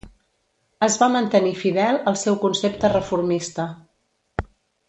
[0.85, 3.71] Es va mantenir fidel al seu concepte reformista.